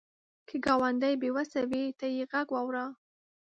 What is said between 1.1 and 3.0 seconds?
بې وسه وي، ته یې غږ واوره